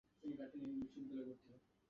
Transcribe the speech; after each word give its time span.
তিনি 0.19 0.33
গোপিকাবাইকে 0.39 0.99
বিয়ে 1.07 1.23
করেছিলেন। 1.27 1.59